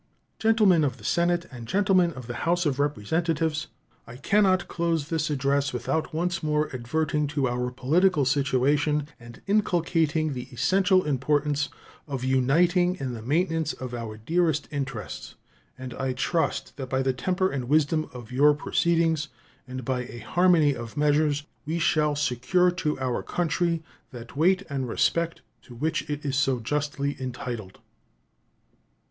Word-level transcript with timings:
Gentlemen 0.39 0.83
of 0.83 0.97
the 0.97 1.03
Senate 1.03 1.45
and 1.51 1.67
Gentlemen 1.67 2.11
of 2.13 2.25
the 2.25 2.33
House 2.49 2.65
of 2.65 2.79
Representatives: 2.79 3.67
I 4.07 4.15
can 4.15 4.41
not 4.45 4.67
close 4.67 5.09
this 5.09 5.29
address 5.29 5.73
without 5.73 6.11
once 6.11 6.41
more 6.41 6.71
adverting 6.73 7.27
to 7.27 7.47
our 7.47 7.69
political 7.69 8.25
situation 8.25 9.07
and 9.19 9.43
inculcating 9.45 10.33
the 10.33 10.47
essential 10.51 11.03
importance 11.03 11.69
of 12.07 12.23
uniting 12.23 12.95
in 12.95 13.13
the 13.13 13.21
maintenance 13.21 13.73
of 13.73 13.93
our 13.93 14.17
dearest 14.17 14.67
interests; 14.71 15.35
and 15.77 15.93
I 15.93 16.13
trust 16.13 16.77
that 16.77 16.89
by 16.89 17.03
the 17.03 17.13
temper 17.13 17.51
and 17.51 17.69
wisdom 17.69 18.09
of 18.11 18.31
your 18.31 18.55
proceedings 18.55 19.27
and 19.67 19.85
by 19.85 20.05
a 20.05 20.17
harmony 20.17 20.73
of 20.75 20.97
measures 20.97 21.43
we 21.63 21.77
shall 21.77 22.15
secure 22.15 22.71
to 22.71 22.99
our 22.99 23.21
country 23.21 23.83
that 24.09 24.35
weight 24.35 24.63
and 24.67 24.89
respect 24.89 25.43
to 25.61 25.75
which 25.75 26.09
it 26.09 26.25
is 26.25 26.35
so 26.37 26.59
justly 26.59 27.15
entitled. 27.21 27.77